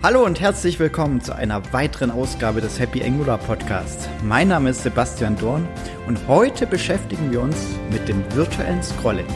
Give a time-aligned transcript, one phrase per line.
[0.00, 4.08] Hallo und herzlich willkommen zu einer weiteren Ausgabe des Happy Angular Podcasts.
[4.22, 5.66] Mein Name ist Sebastian Dorn
[6.06, 7.56] und heute beschäftigen wir uns
[7.90, 9.26] mit dem virtuellen Scrolling.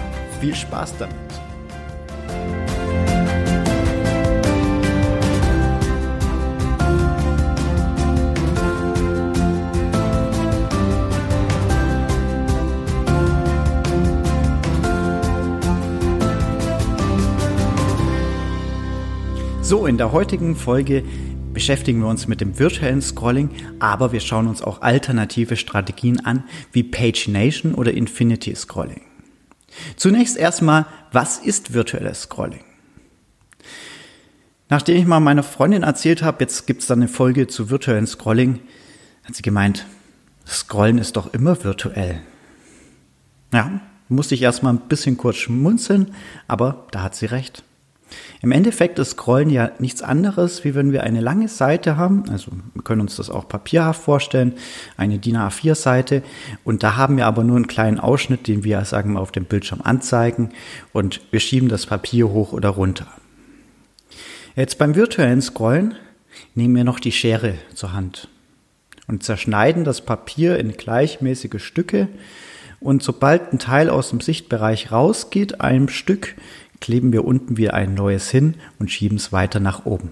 [0.40, 1.41] Viel Spaß damit!
[19.72, 21.02] So, in der heutigen Folge
[21.54, 26.44] beschäftigen wir uns mit dem virtuellen Scrolling, aber wir schauen uns auch alternative Strategien an,
[26.72, 29.00] wie Pagination oder Infinity Scrolling.
[29.96, 32.60] Zunächst erstmal, was ist virtuelles Scrolling?
[34.68, 38.06] Nachdem ich mal meiner Freundin erzählt habe, jetzt gibt es dann eine Folge zu virtuellen
[38.06, 38.58] Scrolling,
[39.24, 39.86] hat sie gemeint,
[40.46, 42.20] Scrollen ist doch immer virtuell.
[43.54, 46.14] Ja, musste ich erstmal ein bisschen kurz schmunzeln,
[46.46, 47.64] aber da hat sie recht.
[48.42, 52.24] Im Endeffekt ist Scrollen ja nichts anderes, wie wenn wir eine lange Seite haben.
[52.30, 54.54] Also wir können uns das auch papierhaft vorstellen,
[54.96, 56.22] eine DIN A4-Seite.
[56.64, 59.44] Und da haben wir aber nur einen kleinen Ausschnitt, den wir, sagen wir, auf dem
[59.44, 60.50] Bildschirm anzeigen.
[60.92, 63.06] Und wir schieben das Papier hoch oder runter.
[64.56, 65.94] Jetzt beim virtuellen Scrollen
[66.54, 68.28] nehmen wir noch die Schere zur Hand
[69.08, 72.08] und zerschneiden das Papier in gleichmäßige Stücke.
[72.80, 76.34] Und sobald ein Teil aus dem Sichtbereich rausgeht, einem Stück,
[76.82, 80.10] kleben wir unten wieder ein neues hin und schieben es weiter nach oben.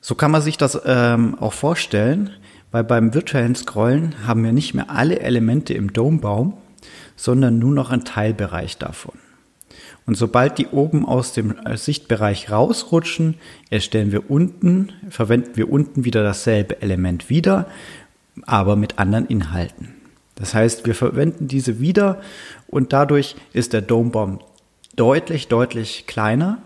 [0.00, 2.30] So kann man sich das ähm, auch vorstellen,
[2.70, 6.52] weil beim virtuellen Scrollen haben wir nicht mehr alle Elemente im Dombaum,
[7.16, 9.14] sondern nur noch einen Teilbereich davon.
[10.06, 13.36] Und sobald die oben aus dem äh, Sichtbereich rausrutschen,
[13.70, 17.66] erstellen wir unten, verwenden wir unten wieder dasselbe Element wieder,
[18.42, 19.94] aber mit anderen Inhalten.
[20.34, 22.20] Das heißt, wir verwenden diese wieder
[22.66, 24.42] und dadurch ist der Domebomb
[24.96, 26.58] deutlich, deutlich kleiner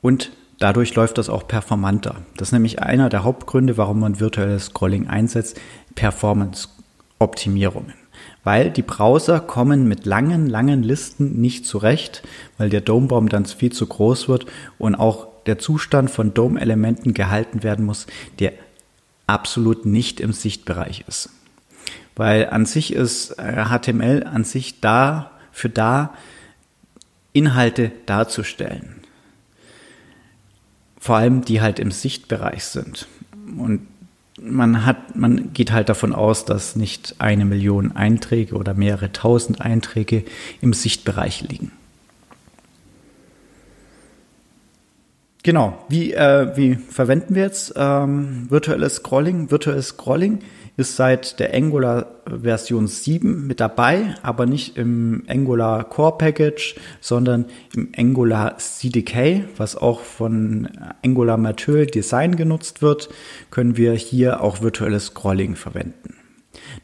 [0.00, 2.16] und dadurch läuft das auch performanter.
[2.36, 5.60] Das ist nämlich einer der Hauptgründe, warum man virtuelles Scrolling einsetzt,
[5.94, 7.94] Performance-Optimierungen.
[8.42, 12.22] Weil die Browser kommen mit langen, langen Listen nicht zurecht,
[12.58, 14.46] weil der Domebomb dann viel zu groß wird
[14.78, 18.06] und auch der Zustand von Dome-Elementen gehalten werden muss,
[18.38, 18.52] der
[19.26, 21.30] absolut nicht im Sichtbereich ist
[22.16, 26.14] weil an sich ist HTML äh, an sich da für da,
[27.32, 28.96] Inhalte darzustellen.
[30.98, 33.06] Vor allem die halt im Sichtbereich sind.
[33.56, 33.86] Und
[34.40, 39.60] man hat, man geht halt davon aus, dass nicht eine Million Einträge oder mehrere tausend
[39.60, 40.24] Einträge
[40.60, 41.72] im Sichtbereich liegen.
[45.42, 49.50] Genau, wie, äh, wie verwenden wir jetzt ähm, virtuelles Scrolling?
[49.50, 50.40] Virtuelles Scrolling
[50.76, 52.06] ist seit der Angular
[52.42, 59.76] Version 7 mit dabei, aber nicht im Angular Core Package, sondern im Angular CDK, was
[59.76, 60.68] auch von
[61.04, 63.08] Angular Material Design genutzt wird,
[63.50, 66.16] können wir hier auch virtuelles Scrolling verwenden.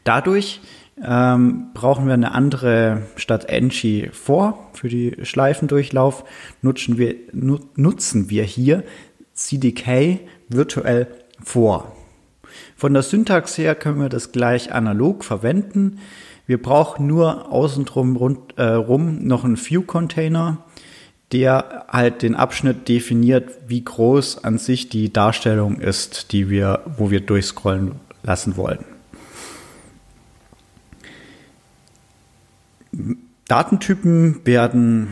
[0.03, 0.61] Dadurch
[1.03, 6.23] ähm, brauchen wir eine andere statt Engie vor für die Schleifendurchlauf,
[6.61, 8.83] nutzen wir, nutzen wir hier
[9.33, 10.19] CDK
[10.49, 11.07] virtuell
[11.43, 11.95] vor.
[12.75, 15.99] Von der Syntax her können wir das gleich analog verwenden.
[16.47, 20.59] Wir brauchen nur außen drum rund, äh, rum noch einen View-Container,
[21.31, 27.11] der halt den Abschnitt definiert, wie groß an sich die Darstellung ist, die wir, wo
[27.11, 28.96] wir durchscrollen lassen wollen.
[33.47, 35.09] Datentypen werden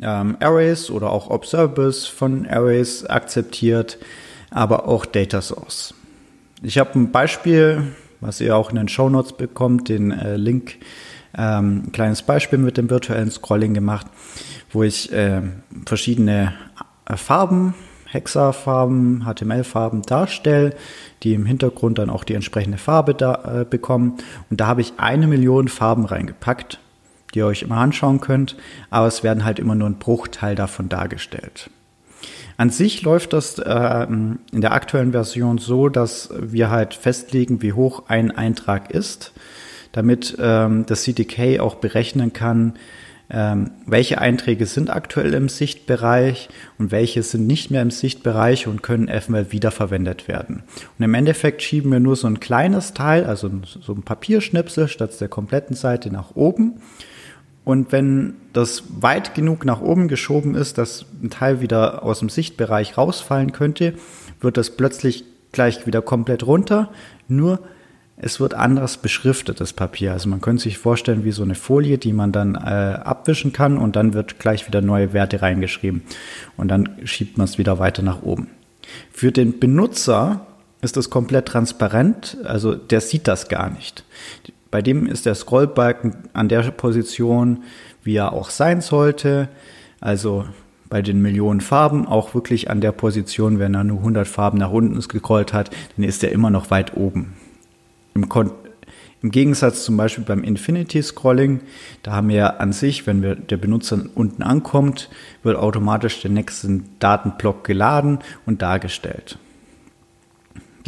[0.00, 3.98] ähm, Arrays oder auch Observables von Arrays akzeptiert,
[4.50, 5.94] aber auch Data Source.
[6.62, 7.84] Ich habe ein Beispiel,
[8.20, 10.76] was ihr auch in den Show Notes bekommt, den äh, Link,
[11.36, 14.06] ähm, ein kleines Beispiel mit dem virtuellen Scrolling gemacht,
[14.70, 15.42] wo ich äh,
[15.86, 16.54] verschiedene
[17.08, 17.74] äh, Farben,
[18.06, 20.74] Hexafarben, HTML-Farben darstelle,
[21.22, 24.16] die im Hintergrund dann auch die entsprechende Farbe da, äh, bekommen.
[24.50, 26.80] Und da habe ich eine Million Farben reingepackt,
[27.34, 28.56] die ihr euch immer anschauen könnt,
[28.90, 31.70] aber es werden halt immer nur ein Bruchteil davon dargestellt.
[32.56, 37.72] An sich läuft das äh, in der aktuellen Version so, dass wir halt festlegen, wie
[37.72, 39.32] hoch ein Eintrag ist,
[39.92, 42.74] damit ähm, das CDK auch berechnen kann,
[43.30, 46.48] ähm, welche Einträge sind aktuell im Sichtbereich
[46.78, 50.64] und welche sind nicht mehr im Sichtbereich und können eventuell wiederverwendet werden.
[50.98, 55.20] Und im Endeffekt schieben wir nur so ein kleines Teil, also so ein Papierschnipsel statt
[55.20, 56.80] der kompletten Seite nach oben
[57.68, 62.30] und wenn das weit genug nach oben geschoben ist, dass ein Teil wieder aus dem
[62.30, 63.92] Sichtbereich rausfallen könnte,
[64.40, 66.88] wird das plötzlich gleich wieder komplett runter.
[67.28, 67.60] Nur
[68.16, 70.12] es wird anders beschriftet, das Papier.
[70.12, 73.76] Also man könnte sich vorstellen wie so eine Folie, die man dann äh, abwischen kann
[73.76, 76.04] und dann wird gleich wieder neue Werte reingeschrieben.
[76.56, 78.48] Und dann schiebt man es wieder weiter nach oben.
[79.12, 80.46] Für den Benutzer
[80.80, 84.04] ist das komplett transparent, also der sieht das gar nicht.
[84.70, 87.64] Bei dem ist der Scrollbalken an der Position,
[88.02, 89.48] wie er auch sein sollte.
[90.00, 90.44] Also
[90.88, 94.70] bei den Millionen Farben auch wirklich an der Position, wenn er nur 100 Farben nach
[94.70, 97.34] unten scrollt hat, dann ist er immer noch weit oben.
[98.14, 98.50] Im, Kon
[99.22, 101.60] Im Gegensatz zum Beispiel beim Infinity Scrolling,
[102.02, 105.10] da haben wir an sich, wenn wir, der Benutzer unten ankommt,
[105.42, 109.38] wird automatisch der nächste Datenblock geladen und dargestellt.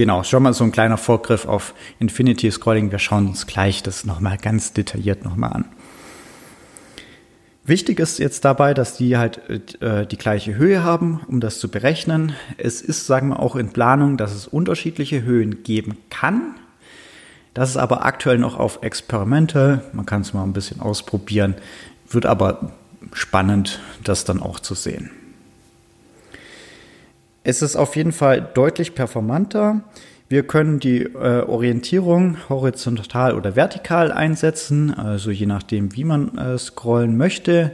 [0.01, 2.91] Genau, schon mal so ein kleiner Vorgriff auf Infinity Scrolling.
[2.91, 5.67] Wir schauen uns gleich das nochmal ganz detailliert nochmal an.
[7.65, 9.43] Wichtig ist jetzt dabei, dass die halt
[9.83, 12.33] äh, die gleiche Höhe haben, um das zu berechnen.
[12.57, 16.55] Es ist, sagen wir auch in Planung, dass es unterschiedliche Höhen geben kann.
[17.53, 19.85] Das ist aber aktuell noch auf Experimente.
[19.93, 21.57] Man kann es mal ein bisschen ausprobieren.
[22.09, 22.73] Wird aber
[23.13, 25.11] spannend, das dann auch zu sehen.
[27.43, 29.81] Es ist auf jeden Fall deutlich performanter.
[30.29, 36.59] Wir können die äh, Orientierung horizontal oder vertikal einsetzen, also je nachdem, wie man äh,
[36.59, 37.73] scrollen möchte.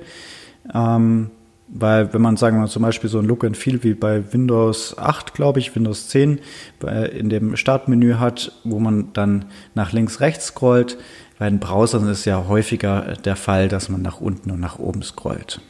[0.72, 1.30] Ähm,
[1.68, 4.96] weil wenn man, sagen wir zum Beispiel so ein Look and Feel wie bei Windows
[4.96, 6.38] 8, glaube ich, Windows 10
[6.78, 10.96] bei, in dem Startmenü hat, wo man dann nach links, rechts scrollt,
[11.38, 15.02] bei den Browsern ist ja häufiger der Fall, dass man nach unten und nach oben
[15.02, 15.60] scrollt.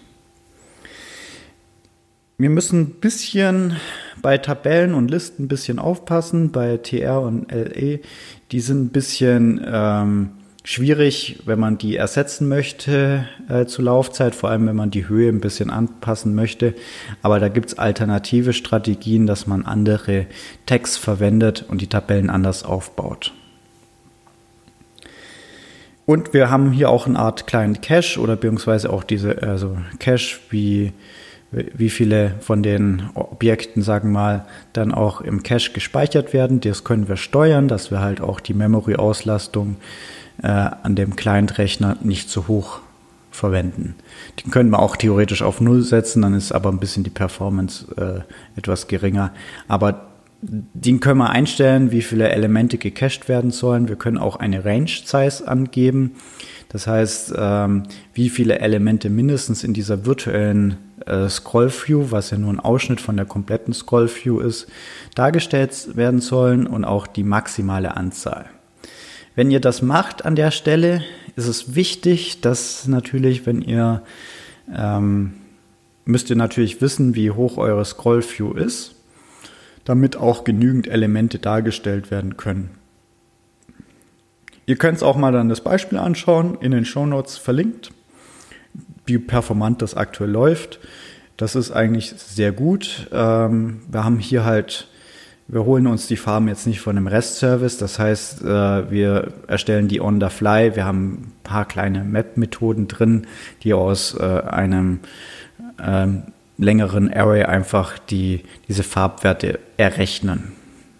[2.38, 3.76] Wir müssen ein bisschen
[4.20, 6.52] bei Tabellen und Listen ein bisschen aufpassen.
[6.52, 8.00] Bei TR und LE,
[8.52, 14.50] die sind ein bisschen ähm, schwierig, wenn man die ersetzen möchte äh, zur Laufzeit, vor
[14.50, 16.74] allem wenn man die Höhe ein bisschen anpassen möchte.
[17.22, 20.26] Aber da gibt es alternative Strategien, dass man andere
[20.66, 23.32] Tags verwendet und die Tabellen anders aufbaut.
[26.04, 30.38] Und wir haben hier auch eine Art kleinen Cache oder beziehungsweise auch diese also Cache
[30.50, 30.92] wie
[31.74, 36.60] wie viele von den Objekten, sagen wir mal, dann auch im Cache gespeichert werden.
[36.60, 39.76] Das können wir steuern, dass wir halt auch die Memory-Auslastung
[40.42, 42.80] äh, an dem Client-Rechner nicht zu hoch
[43.30, 43.94] verwenden.
[44.42, 47.86] Den können wir auch theoretisch auf Null setzen, dann ist aber ein bisschen die Performance
[47.96, 49.32] äh, etwas geringer.
[49.68, 50.06] Aber
[50.42, 53.88] den können wir einstellen, wie viele Elemente gecached werden sollen.
[53.88, 56.12] Wir können auch eine Range-Size angeben.
[56.68, 60.76] Das heißt, ähm, wie viele Elemente mindestens in dieser virtuellen
[61.06, 64.66] äh, Scroll-View, was ja nur ein Ausschnitt von der kompletten Scroll-View ist,
[65.14, 68.46] dargestellt werden sollen und auch die maximale Anzahl.
[69.34, 71.02] Wenn ihr das macht an der Stelle,
[71.36, 74.02] ist es wichtig, dass natürlich, wenn ihr,
[74.74, 75.34] ähm,
[76.04, 78.94] müsst ihr natürlich wissen, wie hoch eure Scroll-View ist,
[79.84, 82.70] damit auch genügend Elemente dargestellt werden können.
[84.66, 87.92] Ihr könnt es auch mal dann das Beispiel anschauen, in den Show Notes verlinkt,
[89.06, 90.80] wie performant das aktuell läuft.
[91.36, 93.08] Das ist eigentlich sehr gut.
[93.12, 94.88] Ähm, wir haben hier halt,
[95.48, 97.78] wir holen uns die Farben jetzt nicht von einem REST-Service.
[97.78, 100.74] Das heißt, äh, wir erstellen die on the fly.
[100.74, 103.26] Wir haben ein paar kleine Map-Methoden drin,
[103.62, 105.00] die aus äh, einem
[105.82, 106.22] ähm,
[106.58, 110.52] längeren Array einfach die, diese Farbwerte errechnen.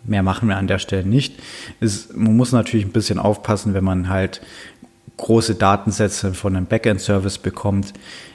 [0.04, 1.34] Mehr machen wir an der Stelle nicht.
[1.80, 4.40] Es, man muss natürlich ein bisschen aufpassen, wenn man halt
[5.16, 7.92] große Datensätze von einem Backend-Service bekommt.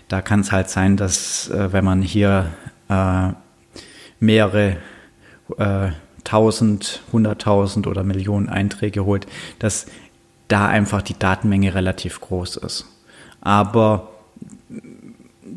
[0.07, 2.47] Da kann es halt sein, dass äh, wenn man hier
[2.89, 3.29] äh,
[4.19, 4.77] mehrere
[5.57, 5.89] äh,
[6.23, 9.25] tausend, hunderttausend oder Millionen Einträge holt,
[9.59, 9.87] dass
[10.47, 12.85] da einfach die Datenmenge relativ groß ist.
[13.41, 14.10] Aber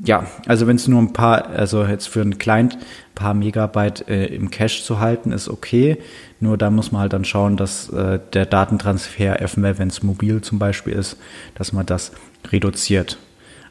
[0.04, 4.06] ja, also wenn es nur ein paar, also jetzt für einen Client ein paar Megabyte
[4.08, 5.98] äh, im Cache zu halten, ist okay.
[6.40, 10.42] Nur da muss man halt dann schauen, dass äh, der Datentransfer, FML, wenn es mobil
[10.42, 11.16] zum Beispiel ist,
[11.54, 12.12] dass man das
[12.52, 13.18] reduziert.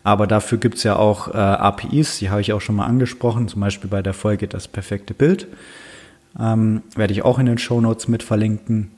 [0.03, 3.47] Aber dafür gibt es ja auch äh, APIs, die habe ich auch schon mal angesprochen,
[3.47, 5.47] zum Beispiel bei der Folge das perfekte Bild.
[6.39, 8.91] Ähm, werde ich auch in den Show Notes mit verlinken.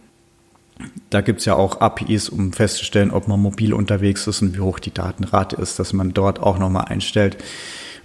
[1.10, 4.60] Da gibt es ja auch APIs, um festzustellen, ob man mobil unterwegs ist und wie
[4.60, 7.38] hoch die Datenrate ist, dass man dort auch nochmal einstellt,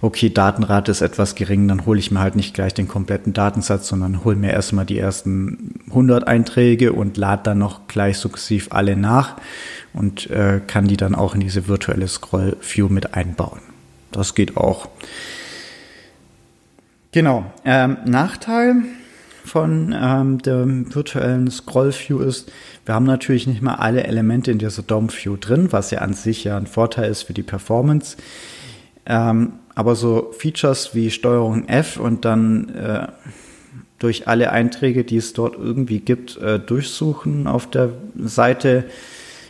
[0.01, 3.87] okay, Datenrate ist etwas gering, dann hole ich mir halt nicht gleich den kompletten Datensatz,
[3.87, 8.95] sondern hole mir erstmal die ersten 100 Einträge und lade dann noch gleich sukzessiv alle
[8.95, 9.37] nach
[9.93, 13.59] und äh, kann die dann auch in diese virtuelle Scroll-View mit einbauen.
[14.11, 14.89] Das geht auch.
[17.11, 17.45] Genau.
[17.65, 18.83] Ähm, Nachteil
[19.51, 22.49] von ähm, der virtuellen Scroll View ist,
[22.85, 26.13] wir haben natürlich nicht mal alle Elemente in dieser DOM View drin, was ja an
[26.13, 28.15] sich ja ein Vorteil ist für die Performance.
[29.05, 33.07] Ähm, aber so Features wie Steuerung F und dann äh,
[33.99, 38.85] durch alle Einträge, die es dort irgendwie gibt, äh, durchsuchen auf der Seite.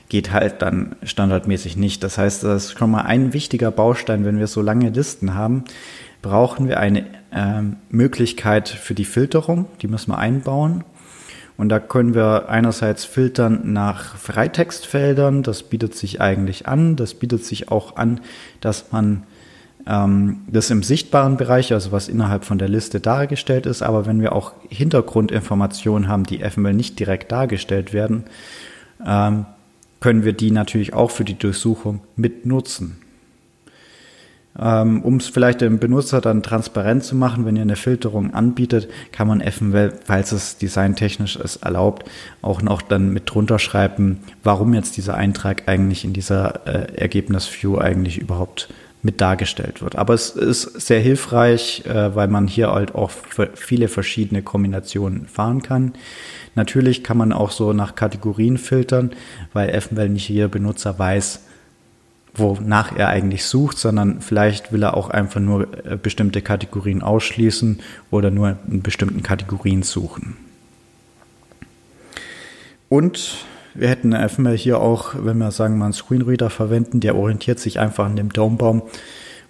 [0.10, 2.04] Geht halt dann standardmäßig nicht.
[2.04, 5.64] Das heißt, das ist schon mal ein wichtiger Baustein, wenn wir so lange Listen haben,
[6.22, 7.02] brauchen wir eine
[7.32, 9.66] äh, Möglichkeit für die Filterung.
[9.82, 10.84] Die müssen wir einbauen.
[11.58, 16.96] Und da können wir einerseits filtern nach Freitextfeldern, das bietet sich eigentlich an.
[16.96, 18.22] Das bietet sich auch an,
[18.62, 19.24] dass man
[19.88, 24.22] ähm, das im sichtbaren Bereich, also was innerhalb von der Liste dargestellt ist, aber wenn
[24.22, 28.24] wir auch Hintergrundinformationen haben, die FML nicht direkt dargestellt werden,
[29.06, 29.46] ähm,
[30.00, 33.01] können wir die natürlich auch für die Durchsuchung mit nutzen.
[34.54, 39.28] Um es vielleicht dem Benutzer dann transparent zu machen, wenn ihr eine Filterung anbietet, kann
[39.28, 42.04] man eventuell, falls es designtechnisch es erlaubt,
[42.42, 47.78] auch noch dann mit drunter schreiben, warum jetzt dieser Eintrag eigentlich in dieser äh, Ergebnis-View
[47.78, 48.68] eigentlich überhaupt
[49.04, 49.96] mit dargestellt wird.
[49.96, 53.12] Aber es ist sehr hilfreich, äh, weil man hier halt auch
[53.54, 55.94] viele verschiedene Kombinationen fahren kann.
[56.56, 59.12] Natürlich kann man auch so nach Kategorien filtern,
[59.54, 61.42] weil eventuell nicht jeder Benutzer weiß,
[62.34, 67.80] wonach er eigentlich sucht, sondern vielleicht will er auch einfach nur äh, bestimmte Kategorien ausschließen
[68.10, 70.38] oder nur in bestimmten Kategorien suchen.
[72.90, 77.60] Und wir hätten FML hier auch, wenn wir sagen, mal einen Screenreader verwenden, der orientiert
[77.60, 78.82] sich einfach an dem Daumenbaum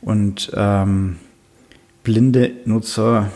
[0.01, 1.17] und ähm,
[2.03, 3.29] blinde Nutzer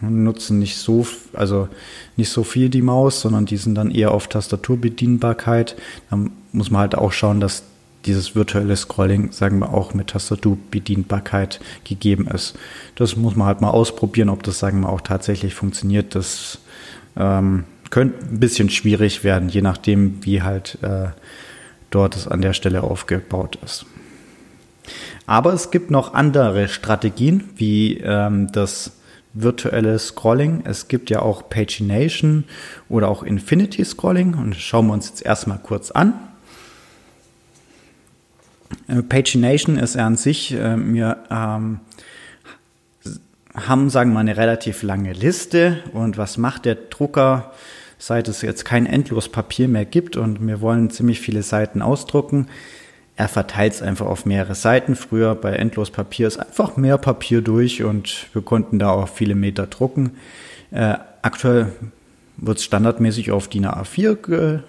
[0.00, 1.68] nutzen nicht so, also
[2.16, 5.76] nicht so viel die Maus, sondern die sind dann eher auf Tastaturbedienbarkeit.
[6.10, 7.62] Dann muss man halt auch schauen, dass
[8.04, 12.58] dieses virtuelle Scrolling, sagen wir auch mit Tastaturbedienbarkeit gegeben ist.
[12.94, 16.14] Das muss man halt mal ausprobieren, ob das, sagen wir auch tatsächlich funktioniert.
[16.14, 16.58] Das
[17.16, 21.08] ähm, könnte ein bisschen schwierig werden, je nachdem, wie halt äh,
[21.90, 23.86] dort es an der Stelle aufgebaut ist.
[25.26, 28.92] Aber es gibt noch andere Strategien, wie ähm, das
[29.34, 30.62] virtuelle Scrolling.
[30.64, 32.44] Es gibt ja auch Pagination
[32.88, 36.14] oder auch Infinity Scrolling und schauen wir uns jetzt erstmal kurz an.
[38.88, 41.80] Äh, Pagination ist an sich, äh, wir ähm,
[43.54, 47.52] haben, sagen wir mal, eine relativ lange Liste und was macht der Drucker,
[47.98, 52.48] seit es jetzt kein endlos Papier mehr gibt und wir wollen ziemlich viele Seiten ausdrucken.
[53.14, 54.96] Er verteilt es einfach auf mehrere Seiten.
[54.96, 59.34] Früher bei endlos Papier ist einfach mehr Papier durch und wir konnten da auch viele
[59.34, 60.12] Meter drucken.
[60.70, 61.72] Äh, aktuell
[62.38, 64.62] wird es standardmäßig auf DIN A4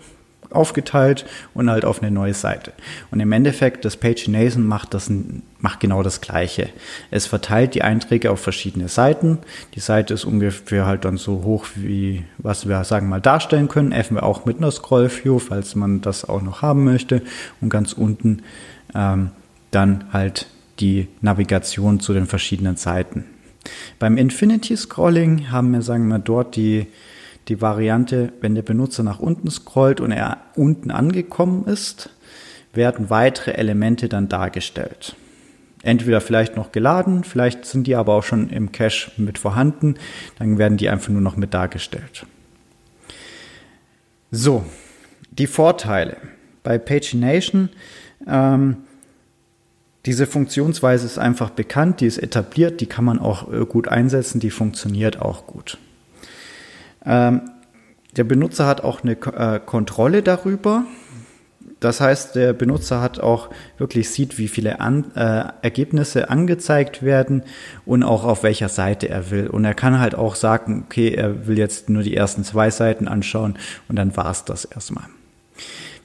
[0.56, 2.74] aufgeteilt und halt auf eine neue Seite.
[3.12, 5.12] Und im Endeffekt, das Pagination macht das,
[5.60, 6.70] macht genau das Gleiche.
[7.12, 9.40] Es verteilt die Einträge auf verschiedene Seiten.
[9.76, 13.92] Die Seite ist ungefähr halt dann so hoch wie, was wir sagen mal darstellen können.
[13.92, 17.22] Effen wir auch mit einer Scroll View, falls man das auch noch haben möchte.
[17.62, 18.44] Und ganz unten
[18.96, 19.32] ähm,
[19.72, 20.48] dann halt
[20.80, 23.26] die Navigation zu den verschiedenen Seiten.
[24.00, 26.88] Beim Infinity Scrolling haben wir, sagen wir, dort die
[27.48, 32.10] die Variante, wenn der Benutzer nach unten scrollt und er unten angekommen ist,
[32.74, 35.16] werden weitere Elemente dann dargestellt.
[35.84, 39.96] Entweder vielleicht noch geladen, vielleicht sind die aber auch schon im Cache mit vorhanden,
[40.40, 42.26] dann werden die einfach nur noch mit dargestellt.
[44.32, 44.64] So,
[45.32, 46.18] die Vorteile.
[46.64, 47.70] Bei Pagination,
[48.26, 48.78] ähm,
[50.06, 54.40] diese Funktionsweise ist einfach bekannt, die ist etabliert, die kann man auch äh, gut einsetzen,
[54.40, 55.78] die funktioniert auch gut.
[57.06, 57.42] Ähm,
[58.16, 60.86] der Benutzer hat auch eine äh, Kontrolle darüber.
[61.80, 67.44] Das heißt, der Benutzer hat auch wirklich sieht, wie viele An äh, Ergebnisse angezeigt werden
[67.86, 69.48] und auch auf welcher Seite er will.
[69.48, 73.10] Und er kann halt auch sagen, okay, er will jetzt nur die ersten zwei Seiten
[73.10, 73.58] anschauen
[73.90, 75.06] und dann war es das erstmal.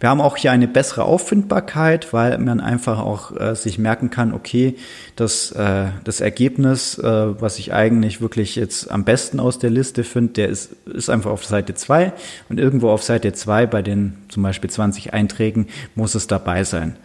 [0.00, 4.33] Wir haben auch hier eine bessere Auffindbarkeit, weil man einfach auch äh, sich merken kann,
[4.33, 4.76] okay,
[5.17, 10.05] das, äh, das Ergebnis, äh, was ich eigentlich wirklich jetzt am besten aus der Liste
[10.05, 12.12] finde, der ist, ist einfach auf Seite 2
[12.49, 16.97] und irgendwo auf Seite 2 bei den zum Beispiel 20 Einträgen muss es dabei sein.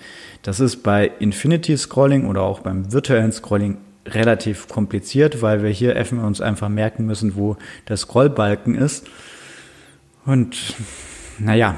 [0.43, 5.95] Das ist bei Infinity Scrolling oder auch beim virtuellen Scrolling relativ kompliziert, weil wir hier
[6.11, 7.57] uns einfach merken müssen, wo
[7.87, 9.07] der Scrollbalken ist.
[10.25, 10.57] Und
[11.39, 11.77] naja,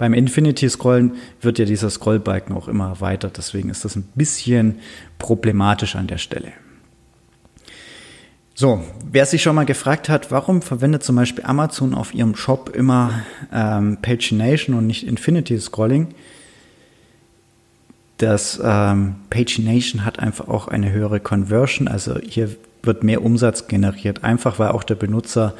[0.00, 4.78] beim Infinity-Scrollen wird ja dieser Scrollbalken auch immer erweitert, deswegen ist das ein bisschen
[5.18, 6.52] problematisch an der Stelle.
[8.54, 12.74] So, wer sich schon mal gefragt hat, warum verwendet zum Beispiel Amazon auf ihrem Shop
[12.74, 13.20] immer
[13.52, 16.14] ähm, Pagination und nicht Infinity Scrolling?
[18.16, 24.24] Das ähm, Pagination hat einfach auch eine höhere Conversion, also hier wird mehr Umsatz generiert,
[24.24, 25.52] einfach weil auch der Benutzer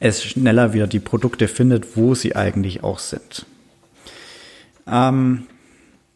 [0.00, 3.46] es schneller wieder die Produkte findet, wo sie eigentlich auch sind.
[4.86, 5.46] Ähm,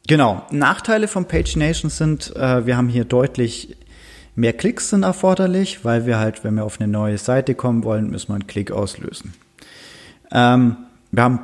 [0.06, 3.76] genau, Nachteile von Pagination sind, äh, wir haben hier deutlich
[4.36, 8.10] Mehr Klicks sind erforderlich, weil wir halt, wenn wir auf eine neue Seite kommen wollen,
[8.10, 9.34] müssen wir einen Klick auslösen.
[10.30, 10.76] Ähm,
[11.10, 11.40] wir haben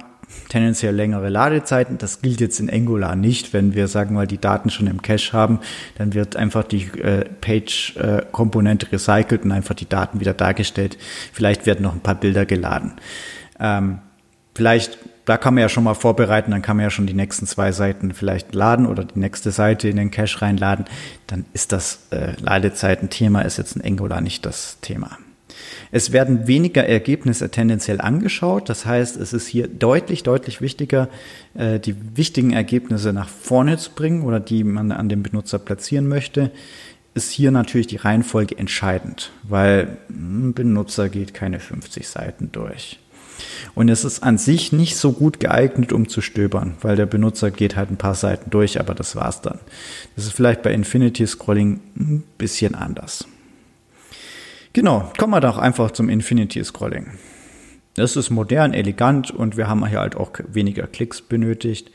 [0.49, 1.99] tendenziell längere Ladezeiten.
[1.99, 3.53] Das gilt jetzt in Angular nicht.
[3.53, 5.61] Wenn wir, sagen wir mal, die Daten schon im Cache haben,
[5.97, 10.99] dann wird einfach die äh, Page-Komponente äh, recycelt und einfach die Daten wieder dargestellt.
[11.33, 12.93] Vielleicht werden noch ein paar Bilder geladen.
[13.59, 13.99] Ähm,
[14.55, 17.47] vielleicht, da kann man ja schon mal vorbereiten, dann kann man ja schon die nächsten
[17.47, 20.87] zwei Seiten vielleicht laden oder die nächste Seite in den Cache reinladen.
[21.27, 25.19] Dann ist das äh, Ladezeiten-Thema, ist jetzt in Angular nicht das Thema.
[25.91, 28.69] Es werden weniger Ergebnisse tendenziell angeschaut.
[28.69, 31.09] Das heißt, es ist hier deutlich, deutlich wichtiger,
[31.55, 36.09] äh, die wichtigen Ergebnisse nach vorne zu bringen oder die man an den Benutzer platzieren
[36.09, 36.51] möchte.
[37.15, 42.99] Ist hier natürlich die Reihenfolge entscheidend, weil ein Benutzer geht keine 50 Seiten durch.
[43.75, 47.51] Und es ist an sich nicht so gut geeignet, um zu stöbern, weil der Benutzer
[47.51, 49.59] geht halt ein paar Seiten durch, aber das war's dann.
[50.15, 53.27] Das ist vielleicht bei Infinity Scrolling ein bisschen anders.
[54.77, 57.13] Genau, kommen wir doch einfach zum Infinity Scrolling.
[57.95, 61.91] Das ist modern, elegant und wir haben hier halt auch weniger Klicks benötigt.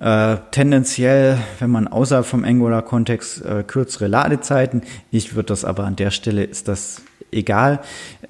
[0.00, 4.80] Äh, tendenziell, wenn man außerhalb vom Angular-Kontext äh, kürzere Ladezeiten,
[5.10, 7.02] ich würde das aber an der Stelle ist das
[7.32, 7.80] egal.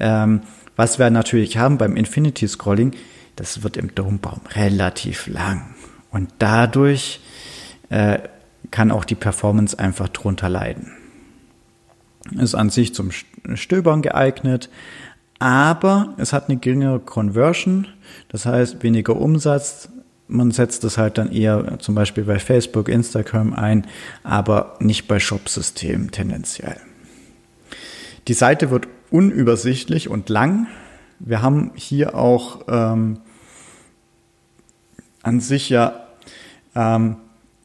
[0.01, 0.41] Ähm,
[0.75, 2.91] was wir natürlich haben beim Infinity Scrolling,
[3.37, 5.77] das wird im Dombaum relativ lang
[6.11, 7.21] und dadurch
[7.89, 8.19] äh,
[8.73, 10.91] kann auch die Performance einfach drunter leiden
[12.39, 13.11] ist an sich zum
[13.55, 14.69] Stöbern geeignet,
[15.39, 17.89] aber es hat eine geringere Conversion,
[18.29, 19.89] das heißt weniger Umsatz.
[20.29, 23.87] Man setzt es halt dann eher zum Beispiel bei Facebook, Instagram ein,
[24.23, 26.77] aber nicht bei Shop-Systemen tendenziell.
[28.29, 30.67] Die Seite wird unübersichtlich und lang.
[31.19, 33.19] Wir haben hier auch ähm,
[35.23, 36.07] an sich ja
[36.75, 37.17] ähm,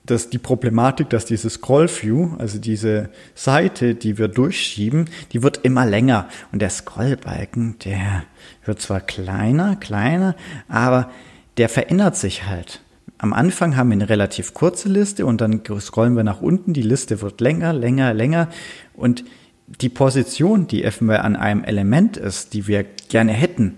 [0.06, 5.60] dass die Problematik, dass diese Scroll View, also diese Seite, die wir durchschieben, die wird
[5.64, 8.24] immer länger und der Scrollbalken, der
[8.66, 10.36] wird zwar kleiner, kleiner,
[10.68, 11.10] aber
[11.58, 12.82] der verändert sich halt.
[13.18, 16.82] Am Anfang haben wir eine relativ kurze Liste und dann scrollen wir nach unten, die
[16.82, 18.50] Liste wird länger, länger, länger
[18.94, 19.24] und
[19.68, 23.78] die Position, die eventuell an einem Element ist, die wir gerne hätten,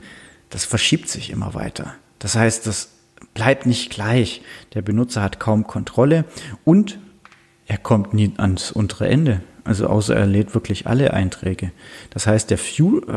[0.49, 1.93] das verschiebt sich immer weiter.
[2.19, 2.89] Das heißt, das
[3.37, 4.41] bleibt nicht gleich.
[4.73, 6.25] Der Benutzer hat kaum Kontrolle
[6.65, 6.97] und
[7.67, 9.41] er kommt nie ans untere Ende.
[9.63, 11.71] Also außer er lädt wirklich alle Einträge.
[12.09, 12.57] Das heißt, der,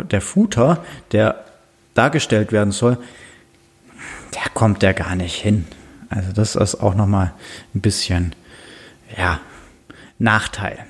[0.04, 1.42] der Footer, der
[1.94, 2.98] dargestellt werden soll,
[4.34, 5.64] der kommt der gar nicht hin.
[6.10, 7.32] Also das ist auch nochmal
[7.74, 8.34] ein bisschen,
[9.16, 9.40] ja,
[10.18, 10.80] Nachteil.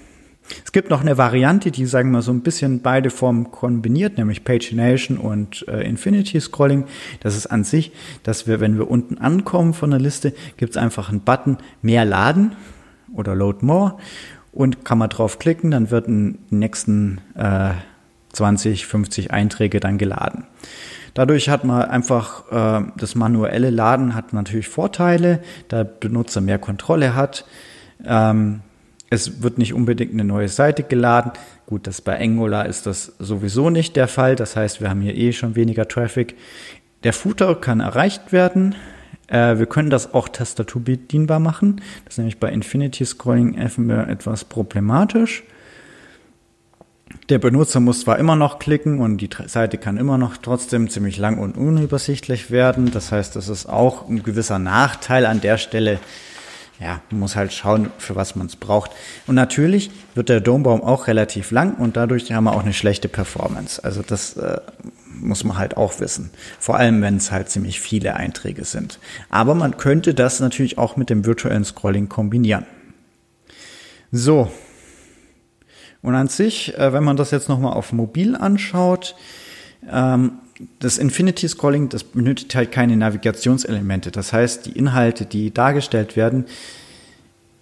[0.65, 4.45] Es gibt noch eine Variante, die, sagen wir so ein bisschen beide Formen kombiniert, nämlich
[4.45, 6.85] Pagination und äh, Infinity Scrolling.
[7.21, 10.77] Das ist an sich, dass wir, wenn wir unten ankommen von der Liste, gibt es
[10.77, 12.53] einfach einen Button mehr laden
[13.15, 13.97] oder Load More
[14.53, 17.71] und kann man drauf klicken, dann wird in den nächsten äh,
[18.33, 20.45] 20, 50 Einträge dann geladen.
[21.15, 26.59] Dadurch hat man einfach äh, das manuelle Laden hat natürlich Vorteile, da der Benutzer mehr
[26.59, 27.45] Kontrolle hat.
[28.05, 28.61] Ähm,
[29.11, 31.33] es wird nicht unbedingt eine neue Seite geladen.
[31.67, 34.37] Gut, das bei Angular ist das sowieso nicht der Fall.
[34.37, 36.37] Das heißt, wir haben hier eh schon weniger Traffic.
[37.03, 38.77] Der Footer kann erreicht werden.
[39.27, 41.83] Äh, wir können das auch tastaturbedienbar machen.
[42.05, 45.43] Das ist nämlich bei Infinity Scrolling etwas problematisch.
[47.29, 51.17] Der Benutzer muss zwar immer noch klicken und die Seite kann immer noch trotzdem ziemlich
[51.17, 52.93] lang und unübersichtlich werden.
[52.93, 55.99] Das heißt, das ist auch ein gewisser Nachteil an der Stelle
[56.81, 58.91] ja, man muss halt schauen, für was man es braucht.
[59.27, 63.09] Und natürlich wird der Dombaum auch relativ lang und dadurch haben wir auch eine schlechte
[63.09, 63.85] Performance.
[63.85, 64.61] Also das äh,
[65.21, 66.31] muss man halt auch wissen.
[66.59, 68.99] Vor allem, wenn es halt ziemlich viele Einträge sind.
[69.29, 72.65] Aber man könnte das natürlich auch mit dem virtuellen Scrolling kombinieren.
[74.11, 74.51] So.
[76.01, 79.17] Und an sich, äh, wenn man das jetzt nochmal auf mobil anschaut,
[79.91, 80.39] ähm,
[80.79, 84.11] das Infinity Scrolling, das benötigt halt keine Navigationselemente.
[84.11, 86.45] Das heißt, die Inhalte, die dargestellt werden,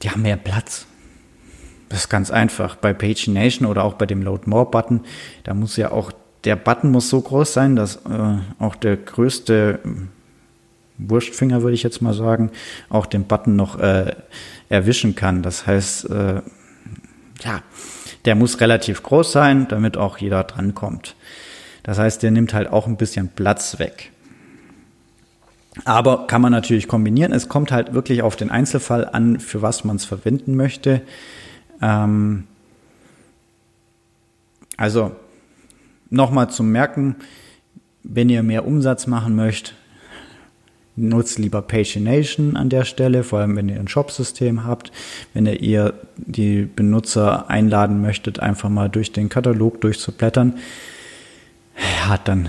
[0.03, 0.87] die haben mehr Platz.
[1.89, 2.77] Das ist ganz einfach.
[2.77, 5.01] Bei Pagination oder auch bei dem Load More Button,
[5.45, 6.13] da muss ja auch
[6.45, 9.81] der Button muss so groß sein, dass äh, auch der größte
[10.99, 12.51] Wurstfinger, würde ich jetzt mal sagen,
[12.89, 14.15] auch den Button noch äh,
[14.69, 15.43] erwischen kann.
[15.43, 16.43] Das heißt, äh,
[17.43, 17.63] ja,
[18.25, 21.15] der muss relativ groß sein, damit auch jeder drankommt.
[21.89, 24.13] Das heißt, der nimmt halt auch ein bisschen Platz weg.
[25.87, 27.33] Aber kann man natürlich kombinieren.
[27.33, 31.01] Es kommt halt wirklich auf den Einzelfall an, für was man es verwenden möchte.
[31.81, 32.45] Ähm
[34.77, 35.13] also
[36.11, 37.17] nochmal zum Merken,
[38.03, 39.75] wenn ihr mehr Umsatz machen möchtet,
[40.95, 44.93] nutzt lieber Pagination an der Stelle, vor allem wenn ihr ein Shop-System habt.
[45.33, 50.59] Wenn ihr die Benutzer einladen möchtet, einfach mal durch den Katalog durchzublättern,
[51.99, 52.49] ja, dann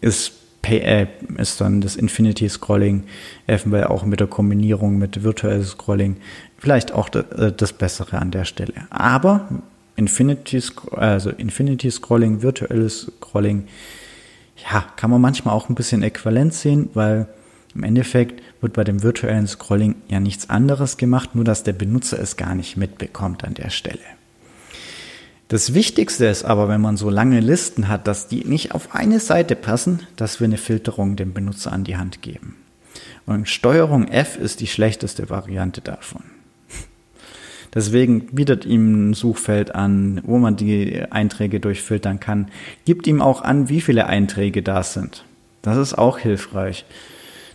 [0.00, 3.04] ist Pay äh, ist dann das Infinity Scrolling,
[3.46, 6.16] eventuell auch mit der Kombinierung mit Virtual Scrolling,
[6.56, 8.72] vielleicht auch äh, das Bessere an der Stelle.
[8.88, 9.46] Aber
[9.96, 13.66] Infinity, also Infinity Scrolling, virtuelles Scrolling,
[14.72, 17.26] ja, kann man manchmal auch ein bisschen äquivalent sehen, weil
[17.74, 22.18] im Endeffekt wird bei dem virtuellen Scrolling ja nichts anderes gemacht, nur dass der Benutzer
[22.18, 24.00] es gar nicht mitbekommt an der Stelle.
[25.48, 29.20] Das Wichtigste ist aber, wenn man so lange Listen hat, dass die nicht auf eine
[29.20, 32.56] Seite passen, dass wir eine Filterung dem Benutzer an die Hand geben.
[33.26, 36.22] Und Steuerung F ist die schlechteste Variante davon.
[37.74, 42.48] Deswegen bietet ihm ein Suchfeld an, wo man die Einträge durchfiltern kann.
[42.84, 45.24] Gibt ihm auch an, wie viele Einträge da sind.
[45.60, 46.84] Das ist auch hilfreich.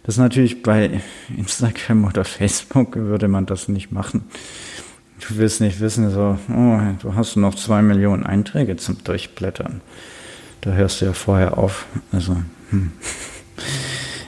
[0.04, 1.00] Das ist natürlich bei
[1.38, 4.26] Instagram oder Facebook würde man das nicht machen.
[5.20, 9.82] Du willst nicht wissen, so, oh, du hast noch zwei Millionen Einträge zum Durchblättern.
[10.62, 11.86] Da hörst du ja vorher auf.
[12.12, 12.38] Also,
[12.70, 12.92] hm.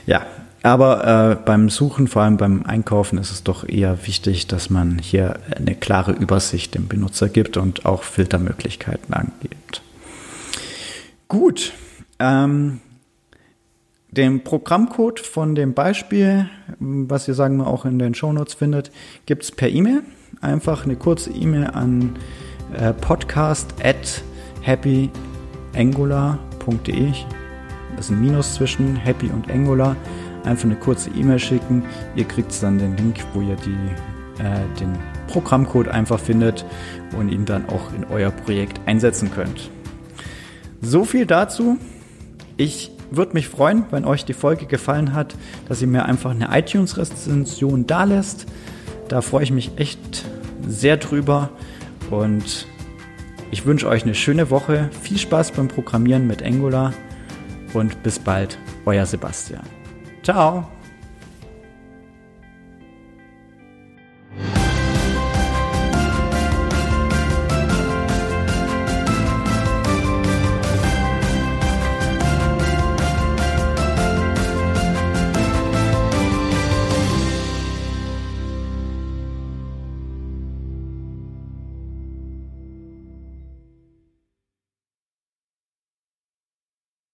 [0.06, 0.26] ja,
[0.62, 4.98] aber äh, beim Suchen, vor allem beim Einkaufen, ist es doch eher wichtig, dass man
[4.98, 9.82] hier eine klare Übersicht dem Benutzer gibt und auch Filtermöglichkeiten angibt.
[11.26, 11.72] Gut.
[12.18, 12.80] Ähm,
[14.10, 18.92] den Programmcode von dem Beispiel, was ihr sagen wir auch in den Shownotes findet,
[19.24, 20.02] gibt es per E-Mail.
[20.42, 22.16] Einfach eine kurze E-Mail an
[22.74, 24.22] äh, podcast at
[24.66, 27.12] happyangular.de.
[27.96, 29.96] Das ist ein Minus zwischen Happy und Angular
[30.44, 31.84] einfach eine kurze E-Mail schicken.
[32.16, 36.64] Ihr kriegt dann den Link, wo ihr die, äh, den Programmcode einfach findet
[37.16, 39.70] und ihn dann auch in euer Projekt einsetzen könnt.
[40.80, 41.78] So viel dazu.
[42.56, 45.36] Ich würde mich freuen, wenn euch die Folge gefallen hat,
[45.68, 48.46] dass ihr mir einfach eine iTunes-Rezension da lässt.
[49.08, 50.24] Da freue ich mich echt
[50.66, 51.50] sehr drüber
[52.10, 52.66] und
[53.50, 54.88] ich wünsche euch eine schöne Woche.
[55.02, 56.94] Viel Spaß beim Programmieren mit Angular
[57.74, 59.64] und bis bald, euer Sebastian.
[60.22, 60.68] Ciao!